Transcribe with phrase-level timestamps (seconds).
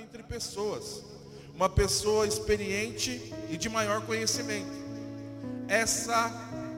[0.00, 1.02] entre pessoas,
[1.54, 4.72] uma pessoa experiente e de maior conhecimento.
[5.68, 6.32] Essa,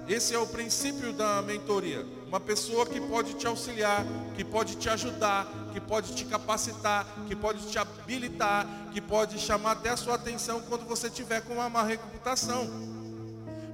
[0.09, 2.05] esse é o princípio da mentoria.
[2.27, 7.37] Uma pessoa que pode te auxiliar, que pode te ajudar, que pode te capacitar, que
[7.37, 11.71] pode te habilitar, que pode chamar até a sua atenção quando você tiver com uma
[11.71, 12.69] má reputação.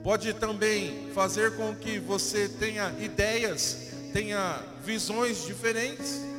[0.03, 6.34] Pode também fazer com que você tenha ideias, tenha visões diferentes.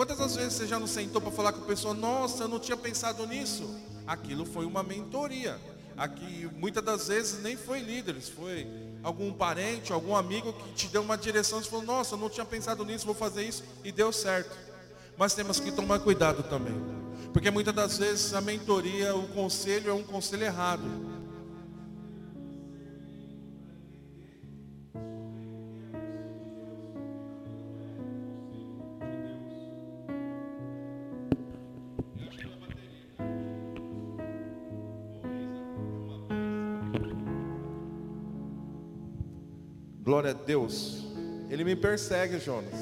[0.00, 2.74] Quantas vezes você já não sentou para falar com a pessoa, nossa, eu não tinha
[2.74, 3.68] pensado nisso?
[4.06, 5.60] Aquilo foi uma mentoria.
[5.94, 8.66] Aqui muitas das vezes nem foi líderes, foi
[9.02, 12.46] algum parente, algum amigo que te deu uma direção e falou, nossa, eu não tinha
[12.46, 14.56] pensado nisso, vou fazer isso, e deu certo.
[15.18, 16.80] Mas temos que tomar cuidado também.
[17.30, 21.19] Porque muitas das vezes a mentoria, o conselho é um conselho errado.
[40.10, 41.06] Glória a Deus.
[41.48, 42.74] Ele me persegue, Jonas.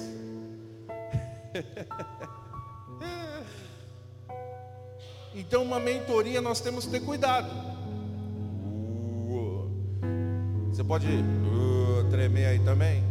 [5.35, 7.51] então, uma mentoria nós temos que ter cuidado.
[9.29, 9.71] Uh,
[10.71, 13.05] você pode uh, tremer aí também?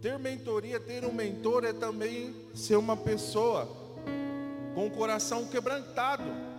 [0.00, 3.68] Ter mentoria, ter um mentor é também ser uma pessoa
[4.74, 6.51] com o coração quebrantado.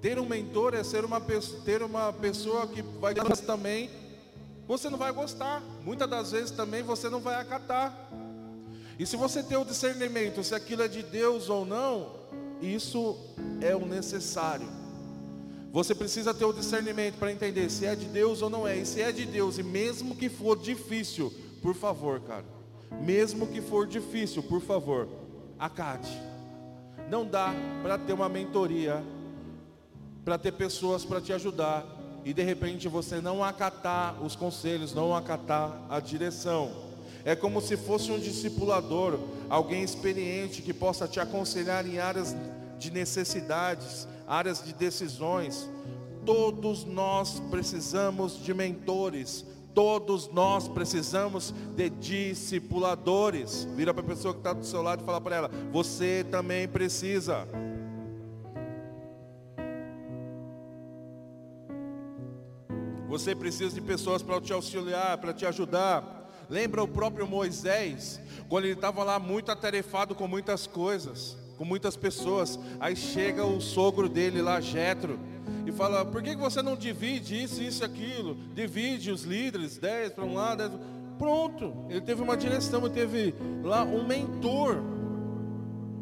[0.00, 3.90] Ter um mentor é ser uma pessoa, ter uma pessoa que vai também.
[4.66, 5.62] Você não vai gostar.
[5.84, 8.08] Muitas das vezes também você não vai acatar.
[8.98, 12.12] E se você tem o discernimento se aquilo é de Deus ou não,
[12.60, 13.16] isso
[13.60, 14.68] é o necessário.
[15.72, 18.76] Você precisa ter o discernimento para entender se é de Deus ou não é.
[18.76, 22.44] E se é de Deus, e mesmo que for difícil, por favor, cara.
[23.02, 25.08] Mesmo que for difícil, por favor,
[25.58, 26.10] acate.
[27.10, 29.02] Não dá para ter uma mentoria
[30.28, 31.86] para ter pessoas para te ajudar
[32.22, 36.70] e de repente você não acatar os conselhos, não acatar a direção.
[37.24, 39.18] É como se fosse um discipulador,
[39.48, 42.36] alguém experiente que possa te aconselhar em áreas
[42.78, 45.66] de necessidades, áreas de decisões.
[46.26, 53.66] Todos nós precisamos de mentores, todos nós precisamos de discipuladores.
[53.74, 56.68] Vira para a pessoa que está do seu lado e fala para ela: você também
[56.68, 57.48] precisa.
[63.08, 66.28] Você precisa de pessoas para te auxiliar, para te ajudar.
[66.50, 71.96] Lembra o próprio Moisés, quando ele estava lá muito atarefado com muitas coisas, com muitas
[71.96, 72.58] pessoas.
[72.78, 75.18] Aí chega o sogro dele lá, Jetro,
[75.66, 78.34] e fala: Por que você não divide isso, isso aquilo?
[78.54, 80.68] Divide os líderes, dez para um lado.
[80.68, 80.80] Dez...
[81.18, 84.76] Pronto, ele teve uma direção, ele teve lá um mentor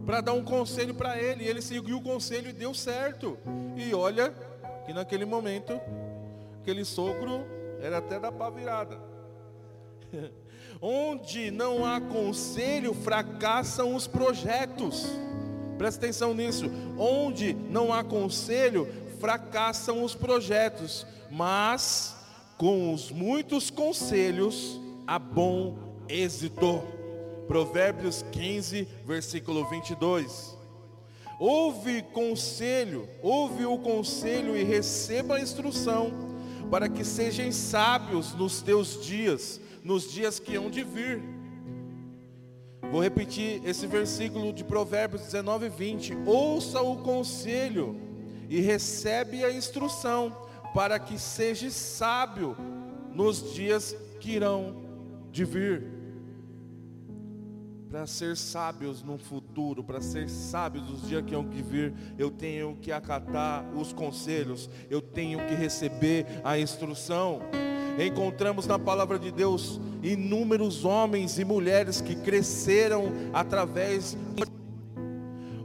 [0.05, 1.45] para dar um conselho para ele.
[1.45, 3.39] E ele seguiu o conselho e deu certo.
[3.77, 4.34] E olha
[4.84, 5.81] que naquele momento
[6.66, 7.47] aquele sogro
[7.81, 9.00] era até da pá virada.
[10.82, 15.06] Onde não há conselho, fracassam os projetos.
[15.78, 16.69] Presta atenção nisso.
[16.99, 18.88] Onde não há conselho,
[19.21, 21.06] fracassam os projetos.
[21.31, 22.16] Mas
[22.59, 25.78] com os muitos conselhos, há bom
[26.09, 26.83] êxito.
[27.47, 30.59] Provérbios 15, versículo 22.
[31.38, 36.34] Ouve conselho, ouve o conselho e receba a instrução
[36.71, 41.22] para que sejam sábios nos teus dias, nos dias que hão de vir.
[42.91, 46.19] Vou repetir esse versículo de Provérbios 19, 20.
[46.27, 47.97] Ouça o conselho
[48.49, 50.37] e recebe a instrução,
[50.72, 52.56] para que seja sábio
[53.12, 54.77] nos dias que irão
[55.33, 55.96] de vir
[57.97, 62.31] para ser sábios no futuro, para ser sábios nos dias que hão que vir, eu
[62.31, 67.41] tenho que acatar os conselhos, eu tenho que receber a instrução.
[67.99, 74.45] Encontramos na palavra de Deus inúmeros homens e mulheres que cresceram através de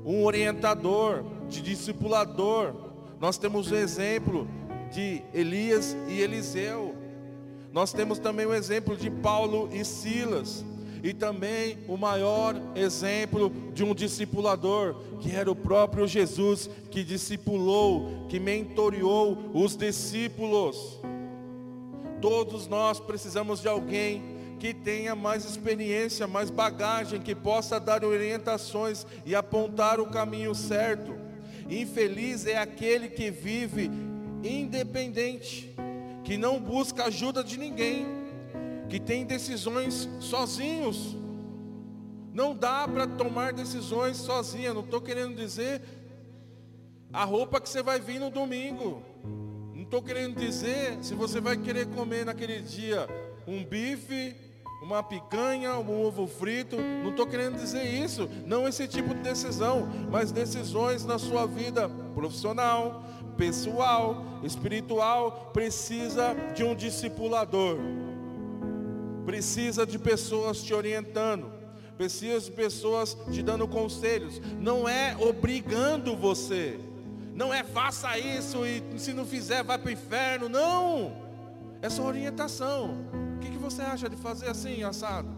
[0.06, 2.74] um orientador, de discipulador.
[3.19, 4.48] Nós temos o exemplo
[4.89, 6.95] de Elias e Eliseu.
[7.74, 10.63] Nós temos também o exemplo de Paulo e Silas
[11.03, 18.27] e também o maior exemplo de um discipulador, que era o próprio Jesus, que discipulou,
[18.30, 21.00] que mentoreou os discípulos.
[22.21, 24.21] Todos nós precisamos de alguém
[24.59, 31.15] que tenha mais experiência, mais bagagem, que possa dar orientações e apontar o caminho certo.
[31.68, 33.89] Infeliz é aquele que vive
[34.44, 35.74] independente,
[36.24, 38.20] que não busca ajuda de ninguém
[38.91, 41.15] que tem decisões sozinhos,
[42.33, 44.73] Não dá para tomar decisões sozinha.
[44.73, 45.81] Não estou querendo dizer
[47.11, 49.03] a roupa que você vai vir no domingo.
[49.73, 53.05] Não estou querendo dizer se você vai querer comer naquele dia
[53.45, 54.33] um bife,
[54.81, 56.77] uma picanha, um ovo frito.
[56.77, 58.29] Não estou querendo dizer isso.
[58.45, 63.03] Não esse tipo de decisão, mas decisões na sua vida profissional,
[63.38, 65.51] pessoal, espiritual.
[65.53, 67.77] Precisa de um discipulador.
[69.25, 71.62] Precisa de pessoas te orientando
[72.01, 76.79] precisa de pessoas te dando conselhos, não é obrigando você,
[77.31, 81.13] não é faça isso e se não fizer vai para o inferno, não,
[81.79, 83.07] é só orientação.
[83.35, 85.29] O que, que você acha de fazer assim, assado?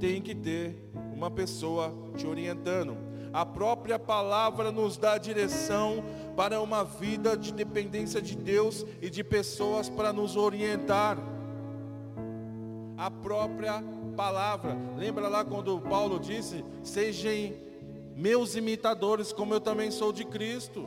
[0.00, 2.96] Tem que ter uma pessoa te orientando.
[3.32, 6.04] A própria palavra nos dá direção
[6.36, 11.16] para uma vida de dependência de Deus e de pessoas para nos orientar.
[12.96, 13.82] A própria
[14.16, 14.76] palavra.
[14.96, 17.54] Lembra lá quando Paulo disse: Sejam
[18.14, 20.86] meus imitadores, como eu também sou de Cristo.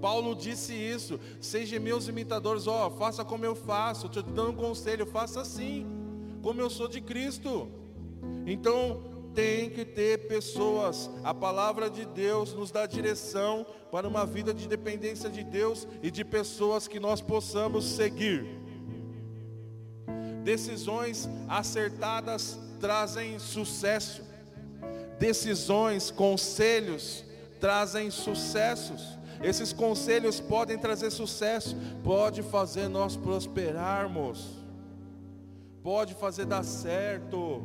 [0.00, 4.56] Paulo disse isso: Sejam meus imitadores, ó, oh, faça como eu faço, te dando um
[4.56, 5.86] conselho, faça assim,
[6.42, 7.68] como eu sou de Cristo.
[8.46, 9.02] Então,
[9.34, 14.66] tem que ter pessoas, a palavra de Deus nos dá direção para uma vida de
[14.66, 18.57] dependência de Deus e de pessoas que nós possamos seguir.
[20.48, 24.22] Decisões acertadas trazem sucesso.
[25.18, 27.22] Decisões, conselhos
[27.60, 29.18] trazem sucessos.
[29.42, 34.56] Esses conselhos podem trazer sucesso, pode fazer nós prosperarmos.
[35.82, 37.62] Pode fazer dar certo.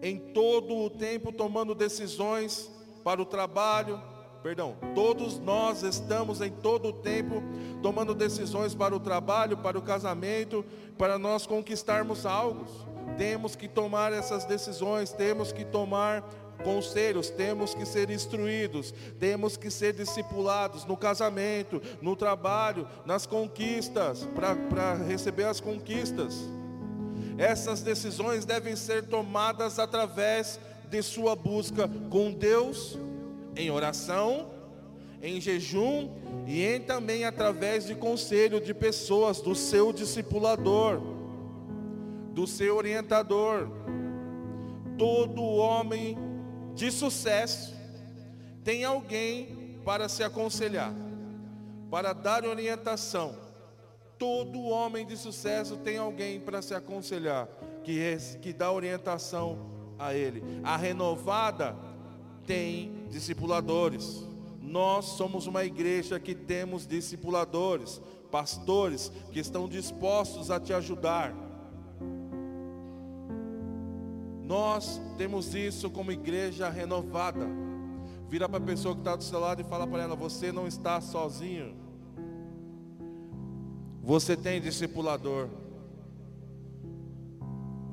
[0.00, 2.70] Em todo o tempo tomando decisões
[3.02, 4.00] para o trabalho,
[4.42, 7.42] perdão, todos nós estamos em todo o tempo
[7.82, 10.64] tomando decisões para o trabalho, para o casamento,
[10.96, 12.64] para nós conquistarmos algo.
[13.16, 16.22] Temos que tomar essas decisões, temos que tomar
[16.62, 24.28] conselhos, temos que ser instruídos, temos que ser discipulados no casamento, no trabalho, nas conquistas,
[24.34, 26.36] para receber as conquistas.
[27.38, 32.98] Essas decisões devem ser tomadas através de sua busca com Deus
[33.56, 34.50] em oração,
[35.22, 36.10] em jejum
[36.46, 41.00] e em também através de conselho de pessoas, do seu discipulador,
[42.32, 43.68] do seu orientador.
[44.96, 46.16] Todo homem
[46.74, 47.74] de sucesso
[48.64, 50.92] tem alguém para se aconselhar,
[51.90, 53.34] para dar orientação.
[54.18, 57.48] Todo homem de sucesso tem alguém para se aconselhar,
[57.82, 57.98] que,
[58.42, 59.58] que dá orientação
[59.98, 60.42] a ele.
[60.62, 61.74] A renovada
[62.46, 64.24] tem discipuladores.
[64.60, 68.00] Nós somos uma igreja que temos discipuladores,
[68.30, 71.34] pastores que estão dispostos a te ajudar.
[74.44, 77.46] Nós temos isso como igreja renovada.
[78.28, 80.66] Vira para a pessoa que está do seu lado e fala para ela: Você não
[80.66, 81.74] está sozinho.
[84.02, 85.48] Você tem discipulador.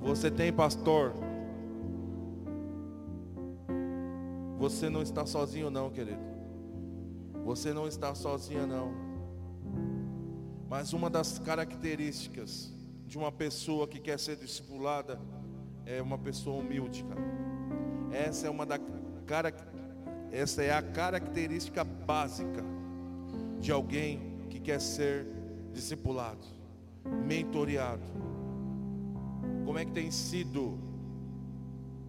[0.02, 1.14] Você tem pastor.
[4.58, 6.20] Você não está sozinho não, querido.
[7.46, 8.92] Você não está sozinha não.
[10.70, 12.74] Mas uma das características
[13.06, 15.20] de uma pessoa que quer ser discipulada
[15.86, 17.22] é uma pessoa humilde, cara.
[18.12, 18.80] Essa é uma da
[19.26, 19.54] cara,
[20.32, 22.64] essa é a característica básica
[23.62, 25.26] de alguém que quer ser
[25.72, 26.46] discipulado,
[27.26, 28.04] mentoreado.
[29.66, 30.78] Como é que tem sido?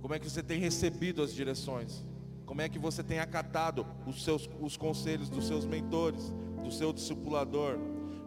[0.00, 2.04] Como é que você tem recebido as direções?
[2.48, 6.94] Como é que você tem acatado os, seus, os conselhos dos seus mentores, do seu
[6.94, 7.78] discipulador?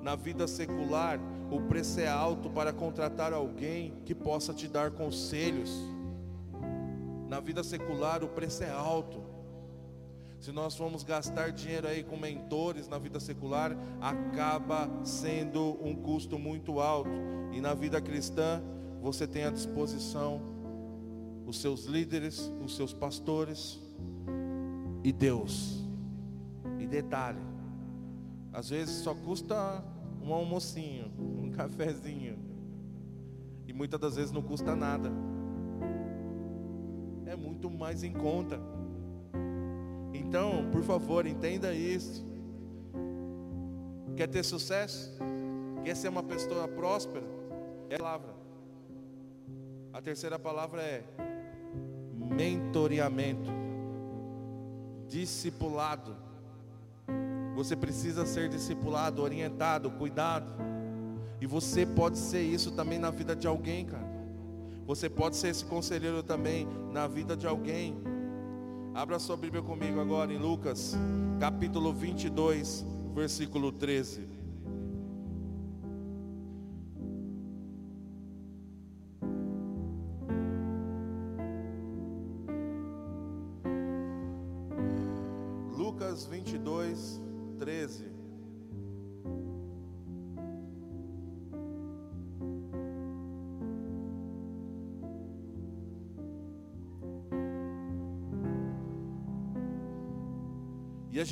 [0.03, 5.71] Na vida secular, o preço é alto para contratar alguém que possa te dar conselhos.
[7.27, 9.23] Na vida secular, o preço é alto.
[10.39, 16.37] Se nós formos gastar dinheiro aí com mentores na vida secular, acaba sendo um custo
[16.37, 17.09] muito alto.
[17.51, 18.61] E na vida cristã,
[19.01, 20.39] você tem à disposição
[21.47, 23.79] os seus líderes, os seus pastores,
[25.03, 25.83] e Deus.
[26.79, 27.39] E detalhe,
[28.51, 29.83] às vezes só custa
[30.21, 32.37] um almocinho, um cafezinho.
[33.67, 35.11] E muitas das vezes não custa nada.
[37.25, 38.59] É muito mais em conta.
[40.13, 42.25] Então, por favor, entenda isso.
[44.15, 45.17] Quer ter sucesso?
[45.83, 47.25] Quer ser uma pessoa próspera?
[47.89, 48.35] É a palavra.
[49.93, 51.03] A terceira palavra é
[52.17, 53.60] mentoreamento
[55.11, 56.15] discipulado.
[57.53, 60.49] Você precisa ser discipulado, orientado, cuidado.
[61.41, 64.09] E você pode ser isso também na vida de alguém, cara.
[64.87, 68.01] Você pode ser esse conselheiro também na vida de alguém.
[68.93, 70.95] Abra sua Bíblia comigo agora em Lucas,
[71.39, 74.30] capítulo 22, versículo 13.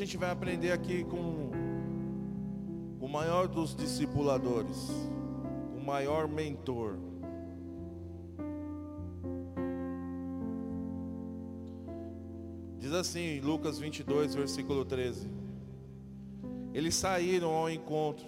[0.10, 1.52] Gente vai aprender aqui com
[3.00, 4.90] o maior dos discipuladores,
[5.78, 6.98] o maior mentor.
[12.80, 15.30] Diz assim, Lucas 22, versículo 13:
[16.74, 18.26] Eles saíram ao encontro,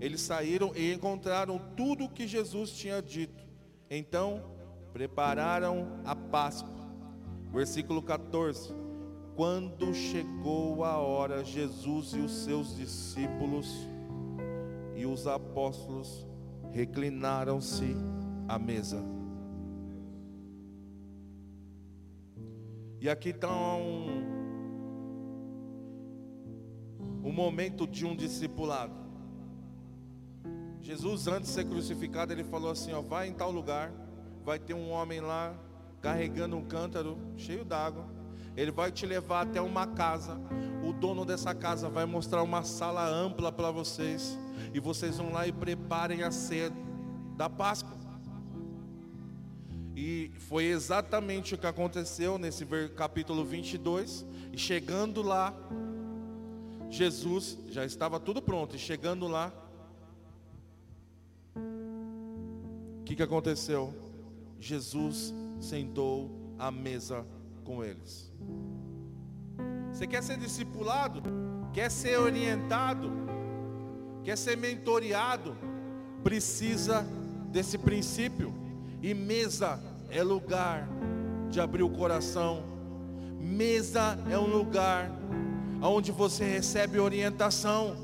[0.00, 3.42] eles saíram e encontraram tudo o que Jesus tinha dito,
[3.90, 4.40] então
[4.92, 6.78] prepararam a Páscoa.
[7.52, 8.72] Versículo 14:
[9.34, 13.88] quando chegou a hora, Jesus e os seus discípulos
[14.94, 16.26] e os apóstolos
[16.70, 17.96] reclinaram-se
[18.48, 19.02] à mesa.
[23.00, 24.22] E aqui está um,
[27.24, 28.94] um momento de um discipulado.
[30.82, 33.90] Jesus, antes de ser crucificado, ele falou assim: ó, vai em tal lugar,
[34.44, 35.58] vai ter um homem lá
[36.02, 38.19] carregando um cântaro cheio d'água
[38.56, 40.40] ele vai te levar até uma casa.
[40.84, 44.38] O dono dessa casa vai mostrar uma sala ampla para vocês.
[44.74, 46.72] E vocês vão lá e preparem a ceia
[47.36, 47.98] da Páscoa.
[49.96, 52.66] E foi exatamente o que aconteceu nesse
[52.96, 54.26] capítulo 22.
[54.52, 55.54] E chegando lá,
[56.88, 58.76] Jesus já estava tudo pronto.
[58.76, 59.52] E chegando lá,
[61.54, 63.94] o que, que aconteceu?
[64.58, 67.24] Jesus sentou à mesa
[67.70, 68.28] com eles.
[69.92, 71.22] Você quer ser discipulado?
[71.72, 73.12] Quer ser orientado?
[74.24, 75.56] Quer ser mentoreado?
[76.24, 77.06] Precisa
[77.52, 78.52] desse princípio.
[79.00, 80.88] E mesa é lugar
[81.48, 82.64] de abrir o coração.
[83.38, 85.08] Mesa é um lugar
[85.80, 87.96] onde você recebe orientação.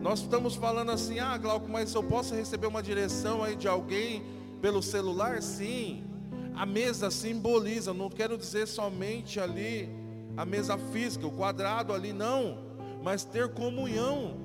[0.00, 4.22] Nós estamos falando assim, ah, Glauco, mas eu posso receber uma direção aí de alguém
[4.62, 5.42] pelo celular?
[5.42, 6.13] Sim.
[6.54, 9.88] A mesa simboliza, não quero dizer somente ali
[10.36, 12.58] a mesa física, o quadrado ali, não,
[13.02, 14.36] mas ter comunhão.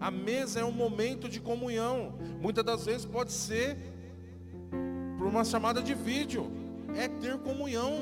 [0.00, 2.14] A mesa é um momento de comunhão.
[2.40, 3.76] Muitas das vezes pode ser
[5.16, 6.50] por uma chamada de vídeo,
[6.96, 8.00] é ter comunhão.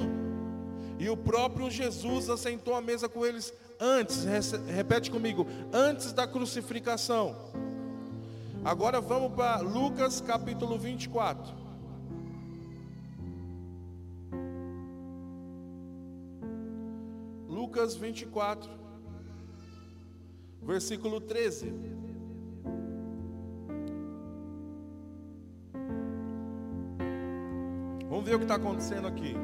[0.99, 4.25] E o próprio Jesus assentou à mesa com eles antes,
[4.66, 7.37] repete comigo, antes da crucificação.
[8.64, 11.62] Agora vamos para Lucas capítulo 24.
[17.73, 18.71] Lucas 24,
[20.61, 21.73] versículo 13.
[28.11, 29.35] Vamos ver o que está acontecendo aqui.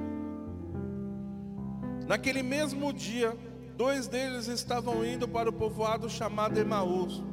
[2.07, 3.35] Naquele mesmo dia,
[3.79, 7.25] dois deles estavam indo para o povoado chamado Emaús,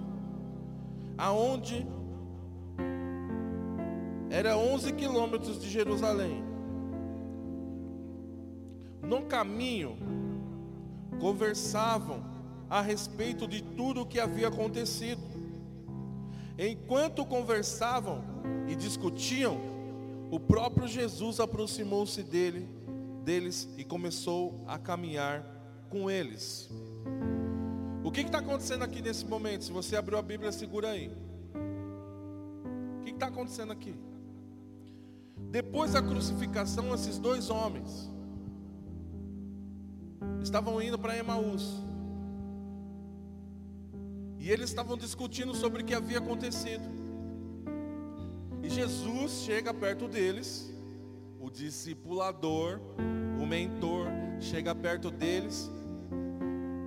[1.17, 1.85] aonde
[4.29, 6.41] era 11 quilômetros de Jerusalém.
[9.03, 9.97] No caminho,
[11.19, 12.23] conversavam
[12.69, 15.21] a respeito de tudo o que havia acontecido.
[16.57, 18.23] Enquanto conversavam
[18.67, 19.57] e discutiam,
[20.31, 22.67] o próprio Jesus aproximou-se dele,
[23.23, 25.43] deles e começou a caminhar
[25.89, 26.69] com eles.
[28.03, 29.63] O que está acontecendo aqui nesse momento?
[29.63, 31.11] Se você abriu a Bíblia, segura aí.
[33.01, 33.95] O que está acontecendo aqui?
[35.49, 38.09] Depois da crucificação, esses dois homens,
[40.45, 41.83] estavam indo para Emaús.
[44.39, 46.83] E eles estavam discutindo sobre o que havia acontecido.
[48.61, 50.71] E Jesus chega perto deles,
[51.39, 52.79] o discipulador,
[53.41, 54.07] o mentor,
[54.39, 55.69] chega perto deles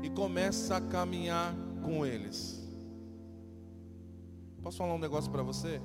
[0.03, 2.65] e começa a caminhar com eles.
[4.63, 5.81] Posso falar um negócio para você?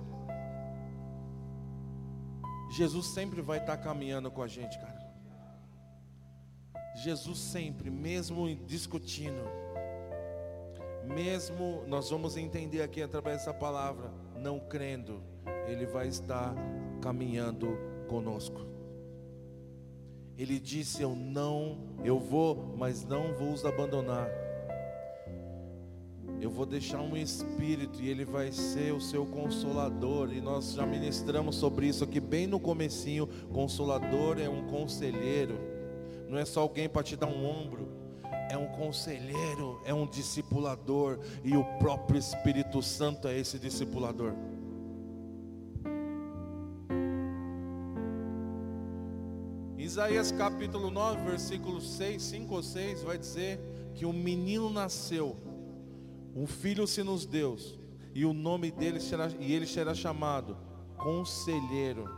[2.71, 5.02] Jesus sempre vai estar caminhando com a gente, cara.
[7.03, 9.43] Jesus sempre, mesmo discutindo,
[11.03, 15.21] mesmo nós vamos entender aqui através dessa palavra, não crendo,
[15.67, 16.55] Ele vai estar
[17.01, 18.65] caminhando conosco.
[20.37, 24.29] Ele disse: Eu não, eu vou, mas não vou os abandonar.
[26.39, 30.33] eu vou deixar um espírito e ele vai ser o seu consolador.
[30.33, 33.27] E nós já ministramos sobre isso aqui bem no comecinho.
[33.51, 35.72] Consolador é um conselheiro.
[36.33, 37.87] Não é só alguém para te dar um ombro.
[38.49, 44.33] É um conselheiro, é um discipulador e o próprio Espírito Santo é esse discipulador.
[49.77, 53.59] Isaías capítulo 9, versículo 6, 5 ou 6 vai dizer
[53.93, 55.37] que um menino nasceu
[56.35, 57.55] um filho se nos deu,
[58.11, 60.57] e o nome dele será, e ele será chamado
[60.97, 62.09] Conselheiro,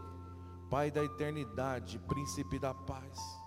[0.70, 3.45] Pai da eternidade, Príncipe da paz.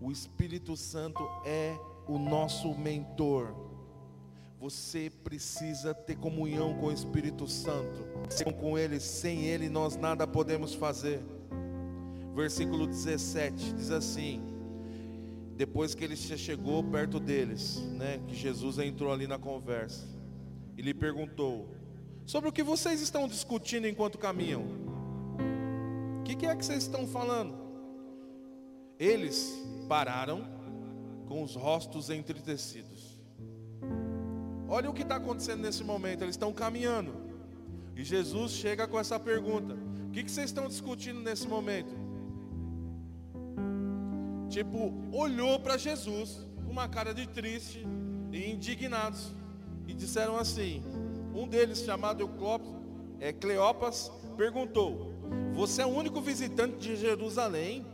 [0.00, 1.76] O Espírito Santo é
[2.06, 3.52] o nosso mentor.
[4.60, 8.06] Você precisa ter comunhão com o Espírito Santo.
[8.60, 11.20] Com ele, sem ele nós nada podemos fazer.
[12.34, 14.40] Versículo 17 diz assim:
[15.56, 20.06] depois que ele chegou perto deles, né, que Jesus entrou ali na conversa,
[20.76, 21.68] e lhe perguntou:
[22.24, 24.62] sobre o que vocês estão discutindo enquanto caminham?
[26.20, 27.67] O que, que é que vocês estão falando?
[28.98, 30.44] Eles pararam
[31.26, 33.18] com os rostos entristecidos.
[34.68, 36.22] Olha o que está acontecendo nesse momento.
[36.22, 37.14] Eles estão caminhando.
[37.96, 39.74] E Jesus chega com essa pergunta:
[40.08, 42.08] O que, que vocês estão discutindo nesse momento?
[44.48, 47.86] tipo, olhou para Jesus com uma cara de triste
[48.32, 49.32] e indignados.
[49.86, 50.82] E disseram assim:
[51.34, 52.68] um deles, chamado Euclopes,
[53.20, 55.14] é, Cleopas, perguntou:
[55.54, 57.86] Você é o único visitante de Jerusalém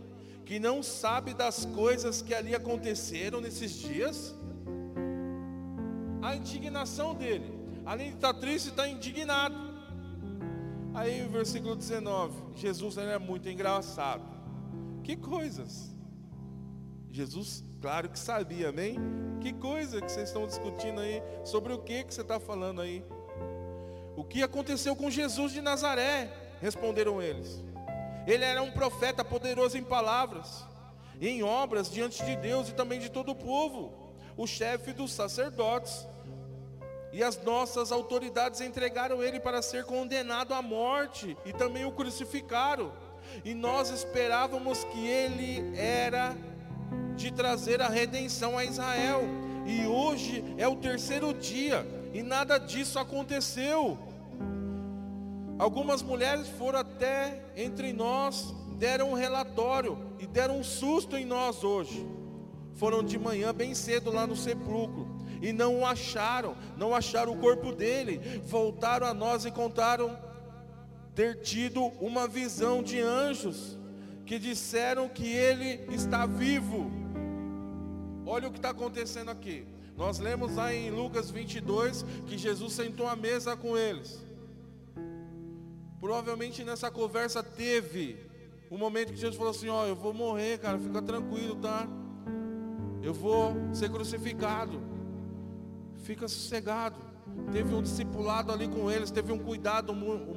[0.44, 4.34] que não sabe das coisas que ali aconteceram nesses dias?
[6.22, 7.52] A indignação dele,
[7.84, 9.56] além de estar triste, está indignado.
[10.94, 14.22] Aí o versículo 19, Jesus é muito engraçado.
[15.02, 15.92] Que coisas?
[17.10, 18.96] Jesus, claro que sabia, amém?
[19.40, 21.22] Que coisa que vocês estão discutindo aí?
[21.44, 23.04] Sobre o que que você está falando aí?
[24.16, 26.30] O que aconteceu com Jesus de Nazaré?
[26.60, 27.62] Responderam eles.
[28.26, 30.64] Ele era um profeta poderoso em palavras,
[31.20, 33.92] em obras diante de Deus e também de todo o povo,
[34.36, 36.06] o chefe dos sacerdotes.
[37.12, 42.92] E as nossas autoridades entregaram ele para ser condenado à morte e também o crucificaram.
[43.44, 46.36] E nós esperávamos que ele era
[47.14, 49.22] de trazer a redenção a Israel.
[49.66, 53.98] E hoje é o terceiro dia e nada disso aconteceu.
[55.58, 61.62] Algumas mulheres foram até entre nós, deram um relatório e deram um susto em nós
[61.62, 62.06] hoje.
[62.74, 65.06] Foram de manhã bem cedo lá no sepulcro
[65.40, 68.18] e não o acharam, não acharam o corpo dele.
[68.44, 70.18] Voltaram a nós e contaram
[71.14, 73.78] ter tido uma visão de anjos
[74.26, 76.90] que disseram que ele está vivo.
[78.26, 79.66] Olha o que está acontecendo aqui.
[79.96, 84.23] Nós lemos lá em Lucas 22 que Jesus sentou à mesa com eles.
[86.04, 88.18] Provavelmente nessa conversa teve
[88.70, 91.88] um momento que Jesus falou assim: Ó, eu vou morrer, cara, fica tranquilo, tá?
[93.02, 94.82] Eu vou ser crucificado.
[96.02, 97.00] Fica sossegado.
[97.50, 100.36] Teve um discipulado ali com eles, teve um cuidado, um,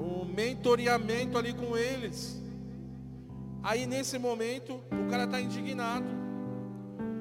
[0.00, 2.42] um mentoreamento ali com eles.
[3.62, 6.06] Aí nesse momento, o cara está indignado.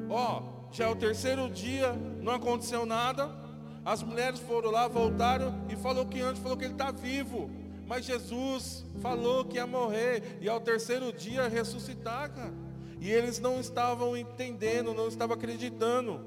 [0.10, 3.43] Ó, já é o terceiro dia, não aconteceu nada.
[3.86, 7.50] As mulheres foram lá, voltaram e falou que antes falou que ele está vivo.
[7.86, 12.54] Mas Jesus falou que ia morrer e ao terceiro dia ressuscitar, cara.
[13.00, 16.22] E eles não estavam entendendo, não estavam acreditando.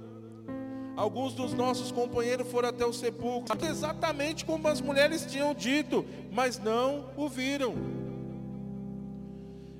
[0.94, 6.58] Alguns dos nossos companheiros foram até o sepulcro, exatamente como as mulheres tinham dito, mas
[6.58, 7.74] não o viram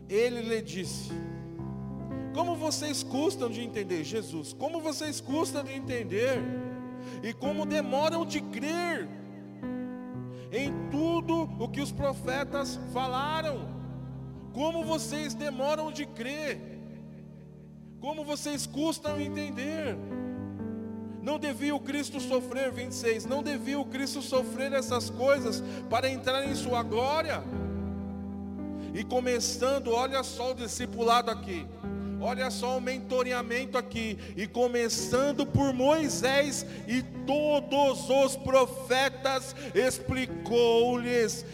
[0.09, 1.11] ele lhe disse:
[2.35, 6.39] Como vocês custam de entender, Jesus, como vocês custam de entender,
[7.23, 9.09] e como demoram de crer
[10.53, 13.69] em tudo o que os profetas falaram,
[14.53, 16.59] como vocês demoram de crer,
[18.01, 19.97] como vocês custam entender.
[21.23, 26.47] Não devia o Cristo sofrer, 26, não devia o Cristo sofrer essas coisas para entrar
[26.47, 27.43] em sua glória.
[28.95, 31.67] E começando, olha só o discipulado aqui.
[32.21, 34.19] Olha só o mentoreamento aqui.
[34.37, 41.45] E começando por Moisés e todos os profetas, explicou-lhes,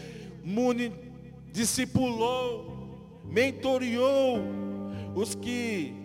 [1.51, 4.39] discipulou, mentoreou
[5.15, 6.02] os que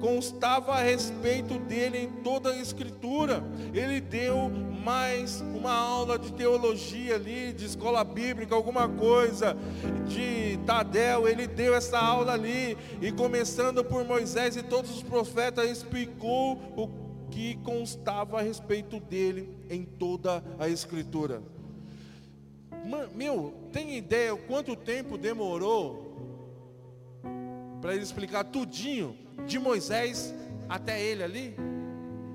[0.00, 3.42] constava a respeito dele em toda a escritura.
[3.74, 4.50] Ele deu
[4.84, 9.56] mais uma aula de teologia ali, de escola bíblica, alguma coisa,
[10.06, 15.68] de Tadel, ele deu essa aula ali, e começando por Moisés e todos os profetas,
[15.68, 16.88] explicou o
[17.32, 21.42] que constava a respeito dele em toda a Escritura.
[23.12, 26.06] Meu, tem ideia quanto tempo demorou
[27.80, 30.34] para ele explicar tudinho de Moisés
[30.68, 31.56] até ele ali?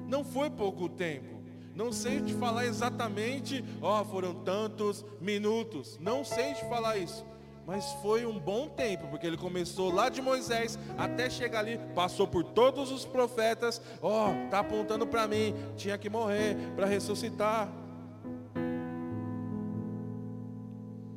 [0.07, 1.41] Não foi pouco tempo.
[1.73, 5.97] Não sei te falar exatamente, ó, oh, foram tantos minutos.
[6.01, 7.25] Não sei te falar isso.
[7.65, 12.27] Mas foi um bom tempo, porque ele começou lá de Moisés até chegar ali, passou
[12.27, 13.81] por todos os profetas.
[14.01, 17.71] Ó, oh, tá apontando para mim, tinha que morrer para ressuscitar.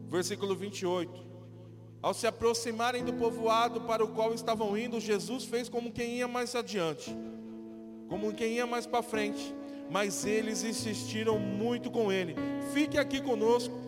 [0.09, 1.34] Versículo 28.
[2.05, 6.29] Ao se aproximarem do povoado para o qual estavam indo, Jesus fez como quem ia
[6.29, 7.17] mais adiante,
[8.09, 9.55] como quem ia mais para frente.
[9.91, 12.35] Mas eles insistiram muito com ele:
[12.73, 13.85] Fique aqui conosco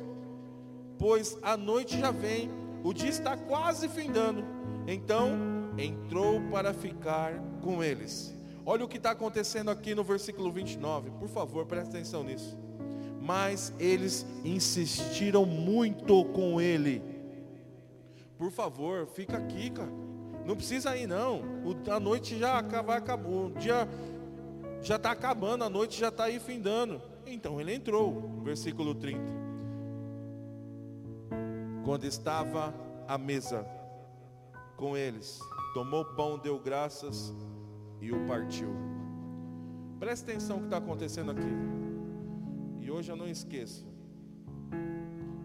[0.99, 2.51] pois a noite já vem,
[2.83, 4.45] o dia está quase findando.
[4.87, 5.33] Então
[5.79, 8.35] entrou para ficar com eles.
[8.65, 12.59] Olha o que está acontecendo aqui no versículo 29, por favor, preste atenção nisso.
[13.21, 17.03] Mas eles insistiram muito com ele.
[18.39, 19.91] Por favor, fica aqui, cara.
[20.45, 21.41] Não precisa ir não.
[21.65, 23.29] O, a noite já vai acabar.
[23.29, 23.89] O dia
[24.83, 27.01] já está acabando, a noite já está aí findando.
[27.27, 29.47] Então ele entrou, versículo 30
[31.87, 32.75] quando estava
[33.07, 33.65] à mesa
[34.77, 35.39] com eles,
[35.73, 37.33] tomou pão, deu graças
[38.01, 38.75] e o partiu.
[39.97, 41.47] Preste atenção no que está acontecendo aqui.
[42.81, 43.87] E hoje eu não esqueço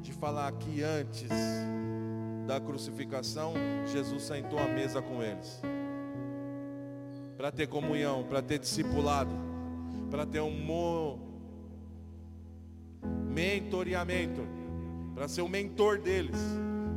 [0.01, 1.30] de falar que antes
[2.51, 3.53] da crucificação,
[3.93, 5.61] Jesus sentou à mesa com eles.
[7.37, 9.31] Para ter comunhão, para ter discipulado,
[10.09, 10.51] para ter um
[13.29, 14.41] mentoreamento
[15.15, 16.37] para ser o mentor deles.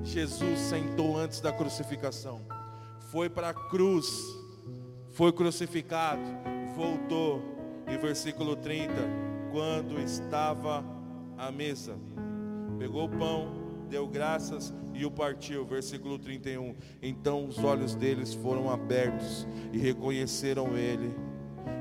[0.02, 2.40] Jesus sentou antes da crucificação,
[3.12, 4.06] foi para a cruz,
[5.12, 6.22] foi crucificado,
[6.74, 7.40] voltou.
[7.86, 8.92] E versículo 30,
[9.52, 10.84] quando estava
[11.38, 11.96] à mesa,
[12.76, 13.53] pegou o pão,
[13.84, 15.64] deu graças e o partiu.
[15.64, 16.74] Versículo 31.
[17.02, 21.14] Então os olhos deles foram abertos e reconheceram ele,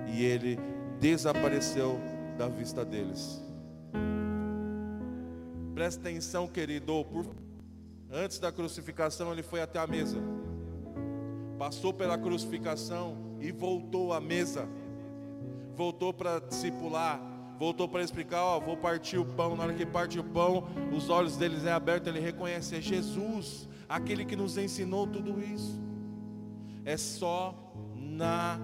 [0.07, 0.59] e ele
[0.99, 1.99] desapareceu
[2.37, 3.41] da vista deles.
[5.73, 7.03] Presta atenção, querido.
[7.05, 7.25] Por...
[8.11, 10.17] Antes da crucificação, ele foi até a mesa.
[11.57, 14.67] Passou pela crucificação e voltou à mesa.
[15.75, 17.32] Voltou para discipular.
[17.59, 19.55] Voltou para explicar: Ó, vou partir o pão.
[19.55, 22.07] Na hora que parte o pão, os olhos deles é aberto.
[22.07, 25.81] Ele reconhece: é Jesus, aquele que nos ensinou tudo isso.
[26.85, 27.55] É só
[27.95, 28.59] na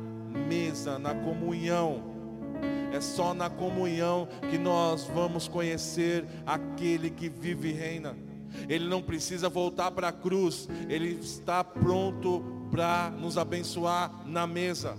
[0.47, 2.19] mesa, na comunhão
[2.91, 8.17] é só na comunhão que nós vamos conhecer aquele que vive e reina.
[8.67, 14.97] Ele não precisa voltar para a cruz, ele está pronto para nos abençoar na mesa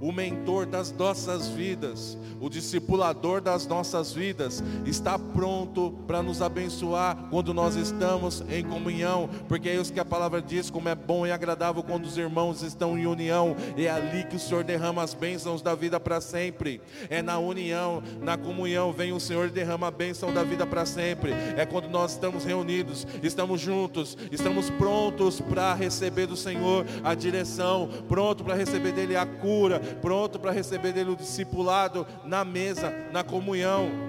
[0.00, 7.16] o mentor das nossas vidas, o discipulador das nossas vidas, está pronto para nos abençoar
[7.30, 11.26] quando nós estamos em comunhão, porque é isso que a palavra diz, como é bom
[11.26, 15.14] e agradável quando os irmãos estão em união, é ali que o Senhor derrama as
[15.14, 19.88] bênçãos da vida para sempre, é na união, na comunhão, vem o Senhor e derrama
[19.88, 25.40] a bênção da vida para sempre, é quando nós estamos reunidos, estamos juntos, estamos prontos
[25.40, 30.92] para receber do Senhor a direção, pronto para receber dele a cura, pronto para receber
[30.92, 34.08] dele o discipulado na mesa, na comunhão.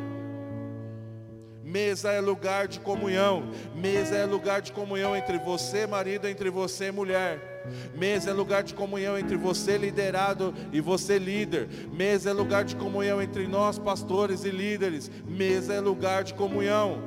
[1.69, 3.51] Mesa é lugar de comunhão.
[3.75, 7.49] Mesa é lugar de comunhão entre você, marido, entre você, mulher.
[7.95, 11.69] Mesa é lugar de comunhão entre você, liderado, e você, líder.
[11.93, 15.11] Mesa é lugar de comunhão entre nós, pastores e líderes.
[15.27, 17.03] Mesa é lugar de comunhão.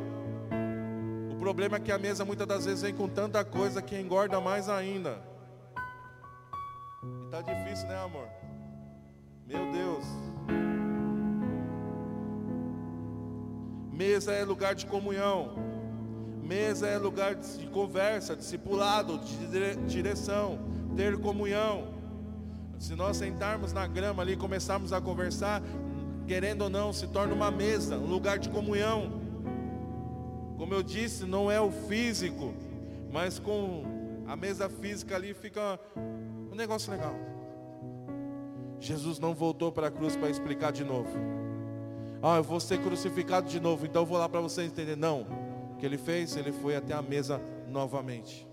[1.32, 4.40] O problema é que a mesa muitas das vezes vem com tanta coisa que engorda
[4.40, 5.20] mais ainda.
[7.02, 8.28] E tá difícil, né, amor?
[9.52, 10.04] Meu Deus.
[13.92, 15.52] Mesa é lugar de comunhão.
[16.42, 20.58] Mesa é lugar de conversa, discipulado, de direção,
[20.96, 21.92] ter comunhão.
[22.78, 25.62] Se nós sentarmos na grama ali e começarmos a conversar,
[26.26, 29.20] querendo ou não, se torna uma mesa, um lugar de comunhão.
[30.56, 32.54] Como eu disse, não é o físico,
[33.12, 33.84] mas com
[34.26, 35.78] a mesa física ali fica
[36.50, 37.31] um negócio legal.
[38.82, 41.08] Jesus não voltou para a cruz para explicar de novo.
[42.20, 44.96] Ah, eu vou ser crucificado de novo, então eu vou lá para você entender.
[44.96, 45.24] Não.
[45.72, 46.36] O que ele fez?
[46.36, 48.46] Ele foi até a mesa novamente.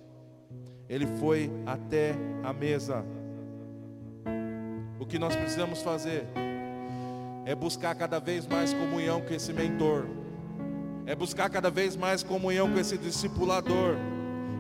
[0.87, 2.13] Ele foi até
[2.43, 3.03] a mesa.
[4.99, 6.25] O que nós precisamos fazer
[7.43, 10.05] é buscar cada vez mais comunhão com esse mentor.
[11.07, 13.95] É buscar cada vez mais comunhão com esse discipulador.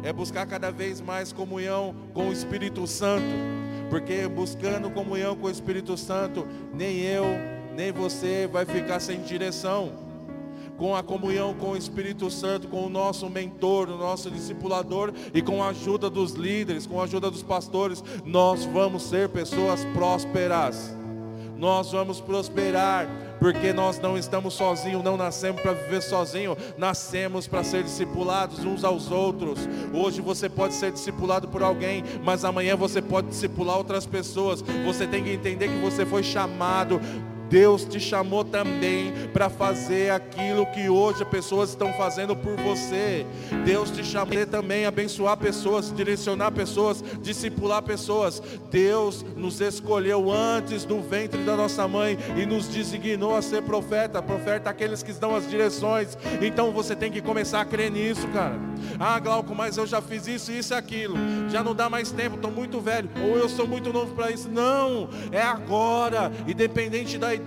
[0.01, 5.51] É buscar cada vez mais comunhão com o Espírito Santo Porque buscando comunhão com o
[5.51, 7.25] Espírito Santo, nem eu,
[7.75, 10.09] nem você vai ficar sem direção
[10.79, 15.41] com a comunhão com o Espírito Santo, com o nosso mentor, o nosso discipulador e
[15.41, 20.95] com a ajuda dos líderes, com a ajuda dos pastores, nós vamos ser pessoas prósperas.
[21.57, 23.05] Nós vamos prosperar,
[23.39, 28.83] porque nós não estamos sozinhos, não nascemos para viver sozinho, nascemos para ser discipulados uns
[28.83, 29.59] aos outros.
[29.93, 34.61] Hoje você pode ser discipulado por alguém, mas amanhã você pode discipular outras pessoas.
[34.85, 36.99] Você tem que entender que você foi chamado
[37.49, 43.25] Deus te chamou também para fazer aquilo que hoje pessoas estão fazendo por você.
[43.65, 48.41] Deus te chamou também a abençoar pessoas, direcionar pessoas, discipular pessoas.
[48.69, 54.21] Deus nos escolheu antes do ventre da nossa mãe e nos designou a ser profeta.
[54.21, 56.15] Profeta aqueles que dão as direções.
[56.41, 58.59] Então você tem que começar a crer nisso, cara.
[58.99, 61.15] Ah, Glauco, mas eu já fiz isso, isso e aquilo.
[61.49, 63.09] Já não dá mais tempo, estou muito velho.
[63.23, 64.47] Ou eu sou muito novo para isso.
[64.49, 66.31] Não, é agora.
[66.47, 67.38] Independente da idade.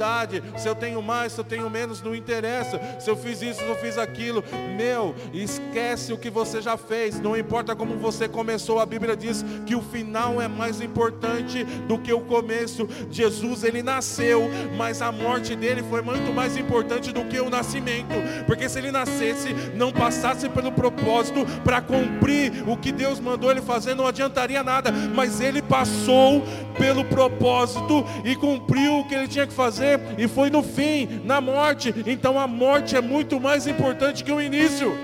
[0.56, 2.80] Se eu tenho mais, se eu tenho menos, não interessa.
[2.98, 4.42] Se eu fiz isso, se eu fiz aquilo.
[4.76, 7.20] Meu, esquece o que você já fez.
[7.20, 8.80] Não importa como você começou.
[8.80, 12.88] A Bíblia diz que o final é mais importante do que o começo.
[13.10, 18.14] Jesus, ele nasceu, mas a morte dele foi muito mais importante do que o nascimento.
[18.46, 23.62] Porque se ele nascesse, não passasse pelo propósito para cumprir o que Deus mandou ele
[23.62, 24.90] fazer, não adiantaria nada.
[25.14, 26.42] Mas ele passou
[26.78, 31.40] pelo propósito e cumpriu o que ele tinha que fazer e foi no fim, na
[31.40, 31.94] morte.
[32.06, 34.96] Então a morte é muito mais importante que o início.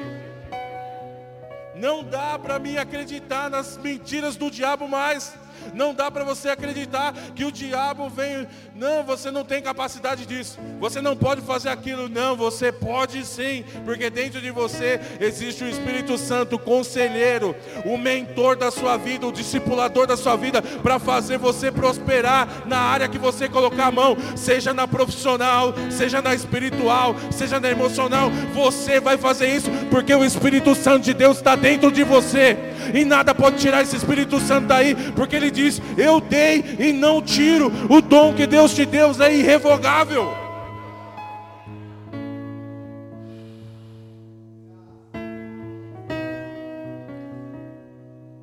[1.74, 5.32] Não dá para mim acreditar nas mentiras do diabo mais.
[5.74, 8.46] Não dá para você acreditar que o diabo vem.
[8.74, 10.58] Não, você não tem capacidade disso.
[10.80, 12.08] Você não pode fazer aquilo.
[12.08, 17.54] Não, você pode sim, porque dentro de você existe o Espírito Santo, o conselheiro,
[17.84, 22.78] o mentor da sua vida, o discipulador da sua vida, para fazer você prosperar na
[22.78, 28.30] área que você colocar a mão, seja na profissional, seja na espiritual, seja na emocional.
[28.54, 32.56] Você vai fazer isso porque o Espírito Santo de Deus está dentro de você
[32.94, 37.22] e nada pode tirar esse Espírito Santo daí, porque ele diz: Eu dei e não
[37.22, 37.72] tiro.
[37.88, 40.48] O dom que Deus te deu é irrevogável.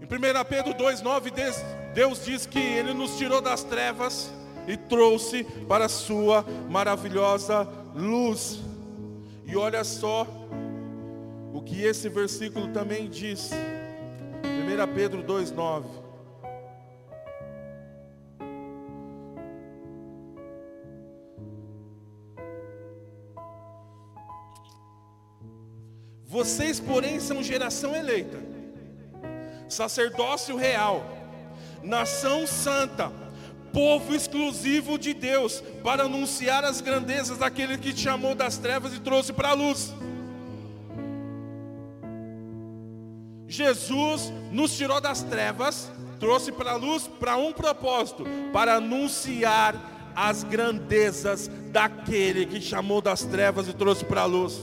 [0.02, 1.32] Em 1 Pedro 2,9,
[1.94, 4.32] Deus diz que Ele nos tirou das trevas
[4.68, 8.60] e trouxe para a Sua maravilhosa luz.
[9.46, 10.28] E olha só
[11.54, 13.52] o que esse versículo também diz.
[14.76, 15.86] 1 Pedro 2,9.
[26.26, 28.38] Vocês, porém, são geração eleita,
[29.70, 31.06] sacerdócio real,
[31.82, 33.10] nação santa,
[33.72, 39.00] povo exclusivo de Deus, para anunciar as grandezas daquele que te chamou das trevas e
[39.00, 39.94] trouxe para a luz.
[43.56, 45.90] Jesus nos tirou das trevas,
[46.20, 53.24] trouxe para a luz para um propósito, para anunciar as grandezas daquele que chamou das
[53.24, 54.62] trevas e trouxe para a luz.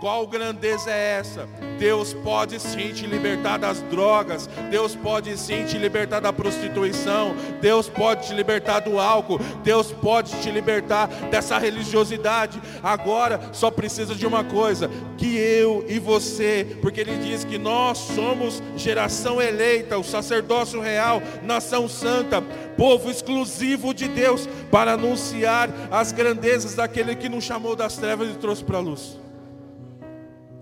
[0.00, 1.48] Qual grandeza é essa?
[1.76, 7.88] Deus pode sim te libertar das drogas, Deus pode sim te libertar da prostituição, Deus
[7.88, 12.60] pode te libertar do álcool, Deus pode te libertar dessa religiosidade.
[12.80, 17.98] Agora só precisa de uma coisa: que eu e você, porque Ele diz que nós
[17.98, 22.40] somos geração eleita, o sacerdócio real, nação santa,
[22.76, 28.34] povo exclusivo de Deus, para anunciar as grandezas daquele que nos chamou das trevas e
[28.34, 29.27] trouxe para a luz.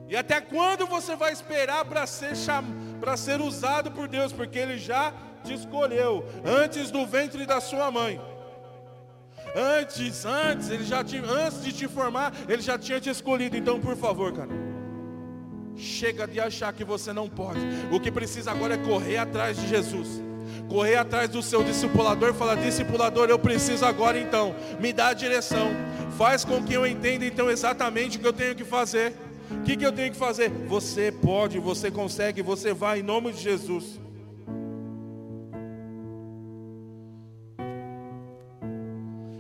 [0.09, 2.65] E até quando você vai esperar para ser, cham...
[3.17, 4.33] ser usado por Deus?
[4.33, 8.21] Porque Ele já te escolheu antes do ventre da sua mãe.
[9.55, 13.57] Antes, antes, ele já te, antes de te formar, ele já tinha te escolhido.
[13.57, 14.51] Então, por favor, cara,
[15.77, 17.61] chega de achar que você não pode.
[17.91, 20.23] O que precisa agora é correr atrás de Jesus.
[20.69, 24.55] Correr atrás do seu discipulador falar: discipulador, eu preciso agora então.
[24.81, 25.71] Me dá a direção.
[26.19, 29.15] Faz com que eu entenda então exatamente o que eu tenho que fazer.
[29.51, 30.51] O que, que eu tenho que fazer?
[30.67, 34.01] Você pode, você consegue, você vai em nome de Jesus.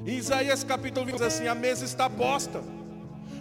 [0.06, 2.62] Em Isaías capítulo 20 diz assim: a mesa está posta,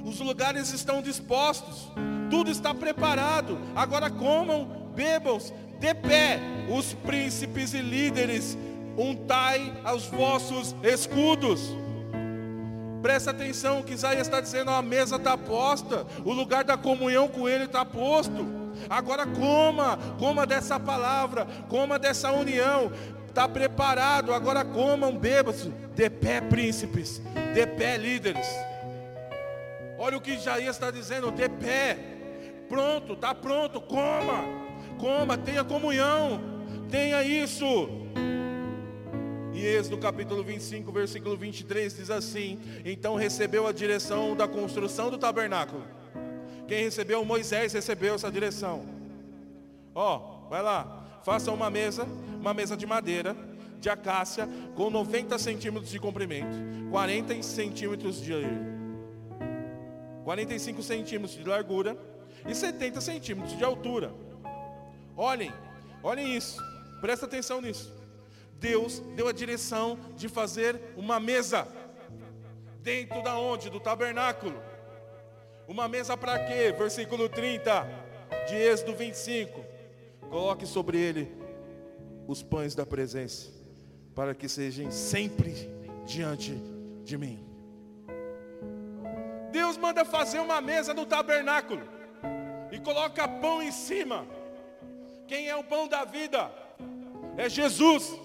[0.03, 1.91] os lugares estão dispostos,
[2.31, 3.59] tudo está preparado.
[3.75, 5.37] Agora comam, bebam,
[5.79, 8.57] de pé, os príncipes e líderes,
[8.97, 11.84] untai aos vossos escudos.
[13.05, 17.47] Presta atenção que Isaías está dizendo: a mesa está posta, o lugar da comunhão com
[17.47, 18.47] Ele está posto.
[18.89, 22.91] Agora coma, coma dessa palavra, coma dessa união.
[23.27, 25.53] está preparado, agora comam, bebam,
[25.93, 27.21] de pé príncipes,
[27.53, 28.47] de pé líderes.
[29.99, 31.99] Olha o que Isaías está dizendo, de pé,
[32.67, 34.43] pronto, está pronto, coma,
[34.97, 36.41] coma, tenha comunhão,
[36.89, 37.87] tenha isso.
[39.65, 45.83] Êxodo capítulo 25, versículo 23 diz assim: Então recebeu a direção da construção do tabernáculo.
[46.67, 47.25] Quem recebeu?
[47.25, 48.85] Moisés recebeu essa direção.
[49.95, 52.07] Ó, vai lá, faça uma mesa,
[52.39, 53.35] uma mesa de madeira,
[53.79, 56.55] de acácia, com 90 centímetros de comprimento,
[56.91, 58.33] 40 centímetros de
[60.23, 61.97] 45 centímetros de largura
[62.47, 64.13] e 70 centímetros de altura.
[65.17, 65.51] Olhem,
[66.03, 66.61] olhem isso,
[67.01, 68.04] presta atenção nisso.
[68.59, 71.67] Deus deu a direção de fazer uma mesa
[72.81, 73.69] dentro da onde?
[73.69, 74.61] Do tabernáculo.
[75.67, 76.71] Uma mesa para quê?
[76.71, 77.87] Versículo 30
[78.47, 79.65] de Êxodo 25.
[80.29, 81.31] Coloque sobre ele
[82.27, 83.51] os pães da presença,
[84.13, 85.53] para que sejam sempre
[86.05, 86.53] diante
[87.03, 87.43] de mim.
[89.51, 91.81] Deus manda fazer uma mesa no tabernáculo
[92.71, 94.27] e coloca pão em cima.
[95.27, 96.51] Quem é o pão da vida?
[97.37, 98.19] É Jesus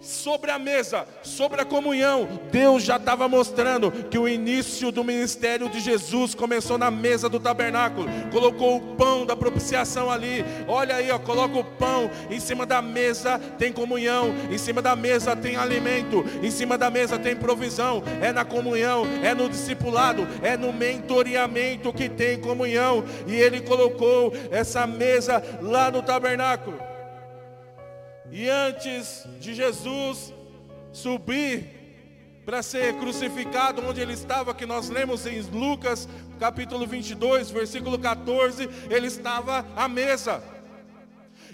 [0.00, 5.68] sobre a mesa, sobre a comunhão, Deus já estava mostrando que o início do ministério
[5.68, 8.06] de Jesus começou na mesa do tabernáculo.
[8.30, 10.44] Colocou o pão da propiciação ali.
[10.68, 14.94] Olha aí, ó, coloca o pão em cima da mesa, tem comunhão, em cima da
[14.94, 18.02] mesa tem alimento, em cima da mesa tem provisão.
[18.20, 23.04] É na comunhão, é no discipulado, é no mentoreamento que tem comunhão.
[23.26, 26.95] E ele colocou essa mesa lá no tabernáculo.
[28.30, 30.32] E antes de Jesus
[30.92, 31.76] subir
[32.44, 36.08] para ser crucificado onde ele estava, que nós lemos em Lucas
[36.38, 40.42] capítulo 22, versículo 14, ele estava à mesa.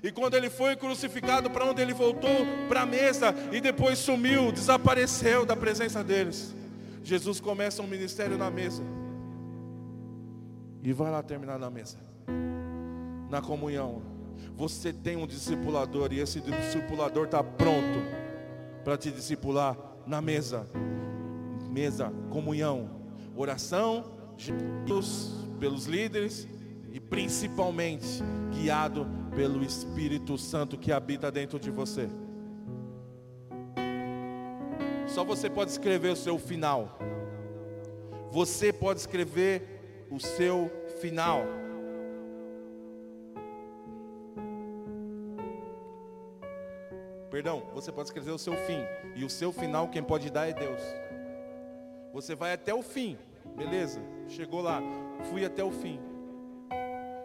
[0.02, 2.44] E quando ele foi crucificado, para onde ele voltou?
[2.68, 6.54] Para a mesa e depois sumiu, desapareceu da presença deles.
[7.04, 8.82] Jesus começa um ministério na mesa.
[10.82, 11.98] E vai lá terminar na mesa.
[13.30, 14.11] Na comunhão
[14.54, 17.98] você tem um discipulador e esse discipulador está pronto
[18.84, 20.66] para te discipular na mesa.
[21.70, 22.90] Mesa, comunhão,
[23.36, 24.04] oração,
[24.36, 26.48] Jesus pelos líderes
[26.92, 32.08] e principalmente guiado pelo Espírito Santo que habita dentro de você.
[35.06, 36.98] Só você pode escrever o seu final.
[38.32, 40.68] Você pode escrever o seu
[41.00, 41.44] final.
[47.32, 48.84] Perdão, você pode escrever o seu fim.
[49.16, 50.82] E o seu final, quem pode dar é Deus.
[52.12, 53.16] Você vai até o fim,
[53.56, 54.02] beleza?
[54.28, 54.82] Chegou lá,
[55.30, 55.98] fui até o fim.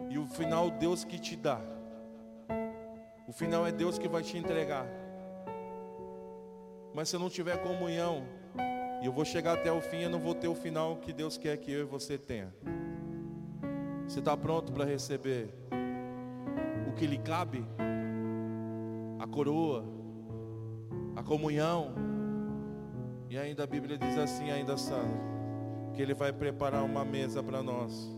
[0.08, 1.60] E o final, Deus que te dá.
[3.28, 4.86] O final é Deus que vai te entregar.
[6.94, 8.24] Mas se eu não tiver comunhão,
[9.02, 11.36] e eu vou chegar até o fim, eu não vou ter o final que Deus
[11.36, 12.50] quer que eu e você tenha.
[14.06, 15.50] Você está pronto para receber
[16.88, 17.62] o que lhe cabe?
[19.18, 19.97] A coroa,
[21.18, 21.92] a comunhão.
[23.28, 25.18] E ainda a Bíblia diz assim, ainda Sandra,
[25.92, 28.08] que Ele vai preparar uma mesa para nós.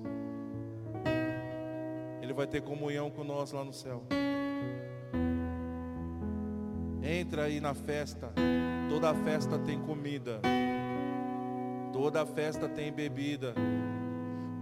[2.20, 4.04] Ele vai ter comunhão com nós lá no céu.
[7.02, 8.32] Entra aí na festa.
[8.90, 10.40] Toda festa tem comida.
[11.92, 13.54] Toda festa tem bebida.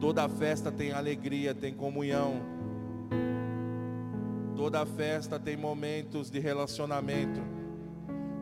[0.00, 2.40] Toda festa tem alegria, tem comunhão.
[4.54, 7.57] Toda festa tem momentos de relacionamento.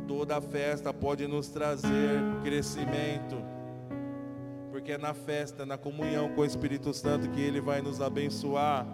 [0.06, 3.36] Toda festa pode nos trazer crescimento,
[4.70, 8.86] porque é na festa, na comunhão com o Espírito Santo que Ele vai nos abençoar.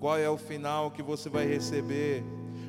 [0.00, 2.24] Qual é o final que você vai receber?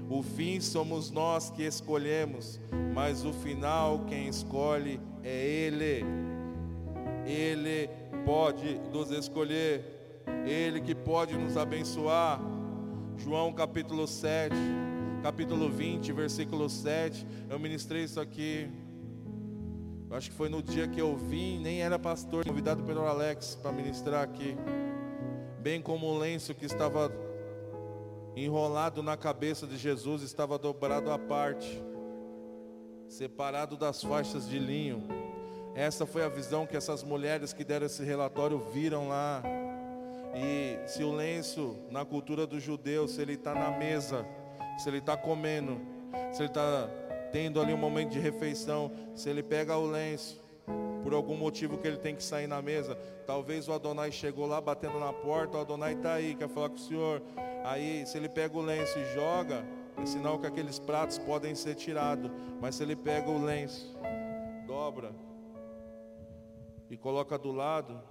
[0.10, 2.60] O fim somos nós que escolhemos,
[2.94, 6.06] mas o final quem escolhe é Ele.
[7.26, 7.90] Ele
[8.26, 12.40] pode nos escolher, Ele que pode nos abençoar.
[13.18, 14.54] João capítulo 7
[15.26, 17.26] capítulo 20, versículo 7.
[17.50, 18.70] Eu ministrei isso aqui.
[20.08, 23.56] Eu acho que foi no dia que eu vim, nem era pastor, convidado pelo Alex
[23.56, 24.56] para ministrar aqui.
[25.60, 27.12] Bem como o lenço que estava
[28.36, 31.84] enrolado na cabeça de Jesus estava dobrado à parte,
[33.08, 35.08] separado das faixas de linho.
[35.74, 39.42] Essa foi a visão que essas mulheres que deram esse relatório viram lá.
[40.36, 44.24] E se o lenço, na cultura do judeu, se ele está na mesa,
[44.78, 45.80] se ele está comendo,
[46.32, 46.90] se ele está
[47.32, 50.40] tendo ali um momento de refeição, se ele pega o lenço,
[51.04, 52.98] por algum motivo que ele tem que sair na mesa,
[53.28, 56.76] talvez o Adonai chegou lá batendo na porta, o Adonai está aí, quer falar com
[56.76, 57.22] o senhor.
[57.64, 59.64] Aí, se ele pega o lenço e joga,
[60.02, 62.32] é sinal que aqueles pratos podem ser tirados.
[62.60, 63.96] Mas se ele pega o lenço,
[64.66, 65.12] dobra
[66.90, 68.02] e coloca do lado,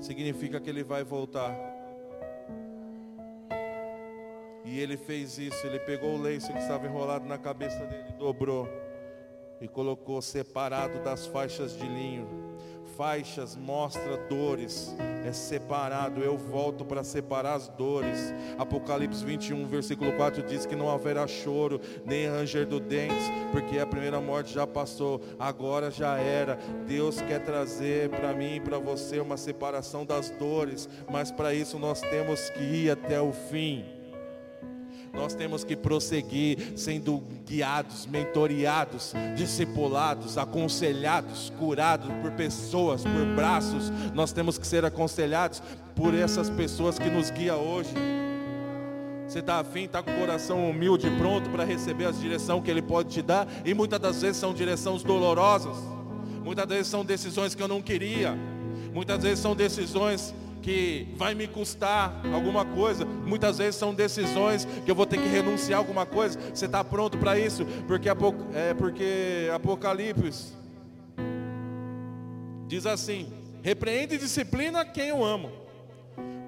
[0.00, 1.73] significa que ele vai voltar.
[4.64, 8.68] E ele fez isso, ele pegou o lenço que estava enrolado na cabeça dele, dobrou
[9.60, 12.44] e colocou separado das faixas de linho
[12.96, 14.94] faixas mostra dores,
[15.24, 16.20] é separado.
[16.20, 18.32] Eu volto para separar as dores.
[18.58, 23.86] Apocalipse 21, versículo 4 diz que não haverá choro, nem ranger do dentes, porque a
[23.86, 26.58] primeira morte já passou, agora já era.
[26.86, 31.78] Deus quer trazer para mim e para você uma separação das dores, mas para isso
[31.78, 33.93] nós temos que ir até o fim.
[35.14, 43.90] Nós temos que prosseguir sendo guiados, mentoreados, discipulados, aconselhados, curados por pessoas, por braços.
[44.12, 45.62] Nós temos que ser aconselhados
[45.94, 47.94] por essas pessoas que nos guiam hoje.
[49.26, 52.82] Você está afim, está com o coração humilde, pronto para receber as direções que Ele
[52.82, 55.76] pode te dar, e muitas das vezes são direções dolorosas,
[56.44, 58.36] muitas vezes são decisões que eu não queria,
[58.92, 60.34] muitas vezes são decisões
[60.64, 63.04] que vai me custar alguma coisa.
[63.04, 66.40] Muitas vezes são decisões que eu vou ter que renunciar a alguma coisa.
[66.54, 67.66] Você está pronto para isso?
[67.86, 70.54] Porque, é, porque Apocalipse
[72.66, 73.30] diz assim:
[73.62, 75.52] repreende e disciplina quem eu amo.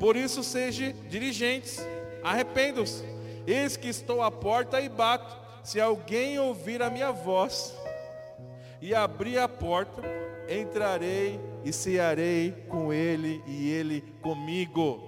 [0.01, 1.87] Por isso seja dirigentes,
[2.25, 3.05] arrependam-se.
[3.47, 5.45] Eis que estou à porta e bato.
[5.63, 7.77] Se alguém ouvir a minha voz
[8.81, 10.01] e abrir a porta,
[10.49, 15.03] entrarei e cearei com ele e ele comigo.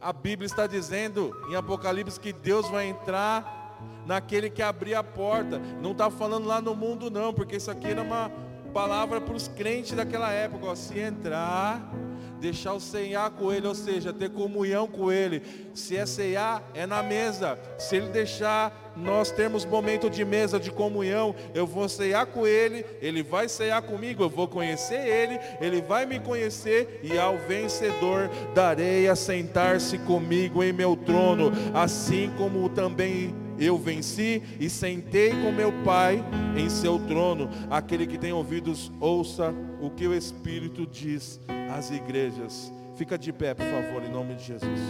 [0.00, 5.58] A Bíblia está dizendo em Apocalipse que Deus vai entrar naquele que abrir a porta.
[5.80, 8.30] Não está falando lá no mundo não, porque isso aqui era uma
[8.72, 10.66] palavra para os crentes daquela época.
[10.66, 11.92] Ó, se entrar,
[12.42, 15.42] deixar o ceiar com ele, ou seja, ter comunhão com ele.
[15.72, 17.56] Se é ceiar, é na mesa.
[17.78, 22.84] Se ele deixar nós termos momento de mesa de comunhão, eu vou ceiar com ele,
[23.00, 28.28] ele vai ceiar comigo, eu vou conhecer ele, ele vai me conhecer e ao vencedor
[28.54, 33.34] darei a sentar-se comigo em meu trono, assim como também
[33.64, 36.22] eu venci e sentei com meu Pai
[36.56, 37.48] em seu trono.
[37.70, 41.40] Aquele que tem ouvidos, ouça o que o Espírito diz
[41.72, 42.72] às igrejas.
[42.96, 44.80] Fica de pé, por favor, em nome de Jesus.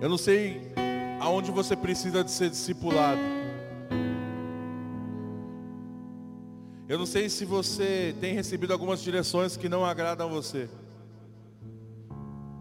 [0.00, 0.72] Eu não sei
[1.20, 3.20] aonde você precisa de ser discipulado.
[6.88, 10.70] Eu não sei se você tem recebido algumas direções que não agradam a você.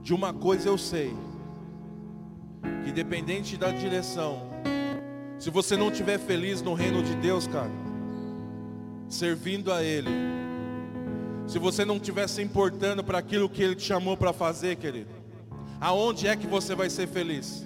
[0.01, 1.15] De uma coisa eu sei,
[2.83, 4.41] que dependente da direção,
[5.39, 7.71] se você não estiver feliz no reino de Deus, cara,
[9.07, 10.09] servindo a Ele,
[11.47, 15.09] se você não estiver se importando para aquilo que Ele te chamou para fazer, querido,
[15.79, 17.65] aonde é que você vai ser feliz?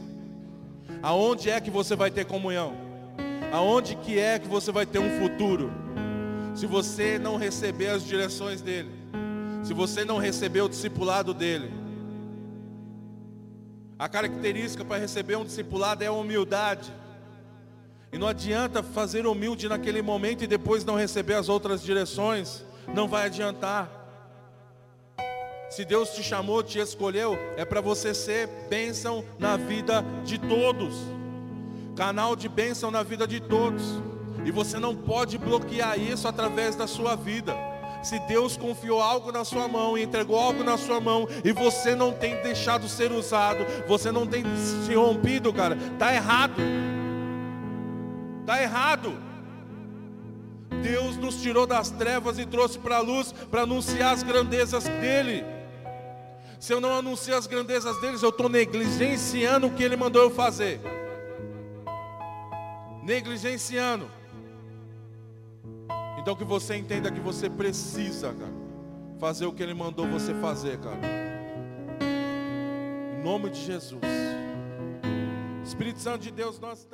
[1.01, 2.75] Aonde é que você vai ter comunhão?
[3.51, 5.81] Aonde que é que você vai ter um futuro?
[6.53, 8.91] Se você não receber as direções dele,
[9.63, 11.71] se você não receber o discipulado dele.
[13.97, 16.91] A característica para receber um discipulado é a humildade.
[18.11, 23.07] E não adianta fazer humilde naquele momento e depois não receber as outras direções, não
[23.07, 23.89] vai adiantar.
[25.69, 30.93] Se Deus te chamou, te escolheu, é para você ser bênção na vida de todos,
[31.95, 34.01] canal de bênção na vida de todos.
[34.45, 37.55] E você não pode bloquear isso através da sua vida.
[38.01, 41.95] Se Deus confiou algo na sua mão e entregou algo na sua mão e você
[41.95, 44.43] não tem deixado ser usado, você não tem
[44.85, 46.55] se rompido, cara, tá errado.
[48.45, 49.13] Tá errado.
[50.81, 55.45] Deus nos tirou das trevas e trouxe para a luz para anunciar as grandezas dele.
[56.59, 60.31] Se eu não anuncio as grandezas deles, eu estou negligenciando o que ele mandou eu
[60.31, 60.79] fazer.
[63.03, 64.20] Negligenciando.
[66.21, 68.53] Então que você entenda que você precisa, cara,
[69.17, 70.99] fazer o que Ele mandou você fazer, cara.
[73.17, 74.03] Em nome de Jesus.
[75.65, 76.91] Espírito Santo de Deus, nós estamos.